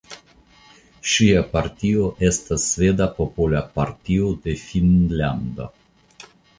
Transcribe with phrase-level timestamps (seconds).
[1.11, 5.73] Ŝia partio estas Sveda Popola Partio de Finnlando.